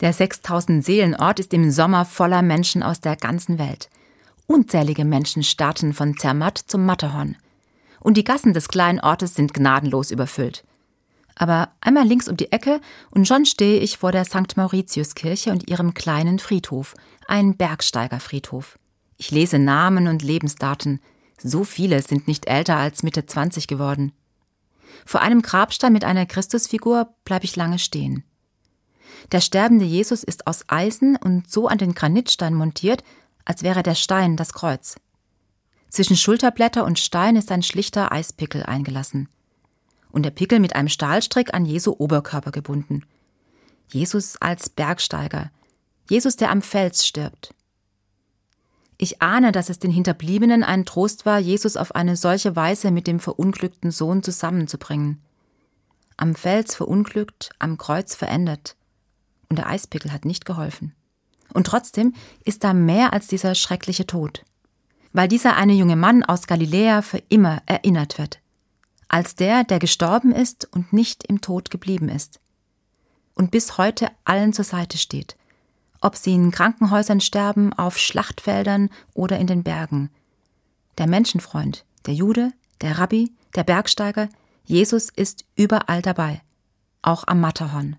[0.00, 3.90] Der 6000 Seelenort ist im Sommer voller Menschen aus der ganzen Welt.
[4.46, 7.36] Unzählige Menschen starten von Zermatt zum Matterhorn.
[8.00, 10.64] Und die Gassen des kleinen Ortes sind gnadenlos überfüllt.
[11.34, 14.56] Aber einmal links um die Ecke und schon stehe ich vor der St.
[14.56, 16.94] Mauritiuskirche und ihrem kleinen Friedhof,
[17.28, 18.78] ein Bergsteigerfriedhof.
[19.18, 21.00] Ich lese Namen und Lebensdaten.
[21.42, 24.12] So viele sind nicht älter als Mitte 20 geworden.
[25.04, 28.24] Vor einem Grabstein mit einer Christusfigur bleibe ich lange stehen.
[29.32, 33.04] Der sterbende Jesus ist aus Eisen und so an den Granitstein montiert,
[33.44, 34.96] als wäre der Stein das Kreuz.
[35.88, 39.28] Zwischen Schulterblätter und Stein ist ein schlichter Eispickel eingelassen.
[40.12, 43.04] Und der Pickel mit einem Stahlstrick an Jesu Oberkörper gebunden.
[43.88, 45.50] Jesus als Bergsteiger.
[46.08, 47.54] Jesus, der am Fels stirbt.
[48.98, 53.06] Ich ahne, dass es den Hinterbliebenen ein Trost war, Jesus auf eine solche Weise mit
[53.06, 55.20] dem verunglückten Sohn zusammenzubringen.
[56.16, 58.76] Am Fels verunglückt, am Kreuz verändert
[59.50, 60.94] und der Eispickel hat nicht geholfen.
[61.52, 62.14] Und trotzdem
[62.44, 64.44] ist da mehr als dieser schreckliche Tod.
[65.12, 68.40] Weil dieser eine junge Mann aus Galiläa für immer erinnert wird.
[69.08, 72.40] Als der, der gestorben ist und nicht im Tod geblieben ist.
[73.34, 75.36] Und bis heute allen zur Seite steht.
[76.00, 80.10] Ob sie in Krankenhäusern sterben, auf Schlachtfeldern oder in den Bergen.
[80.98, 84.28] Der Menschenfreund, der Jude, der Rabbi, der Bergsteiger,
[84.64, 86.40] Jesus ist überall dabei.
[87.02, 87.96] Auch am Matterhorn.